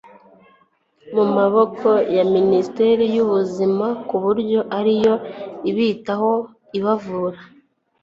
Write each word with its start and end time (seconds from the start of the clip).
mu 1.15 1.25
maboko 1.37 1.87
ya 2.15 2.23
ministeri 2.35 3.03
y'ubuzima 3.15 3.87
kuburyo 4.07 4.59
ari 4.77 4.93
yo 5.03 5.13
ibitaho 5.69 6.31
ibavura. 6.77 7.39